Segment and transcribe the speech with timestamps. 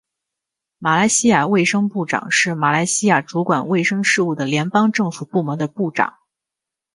[0.79, 6.17] 马来西亚卫生部长是马来西亚主管卫生事务的联邦政府部门的部长。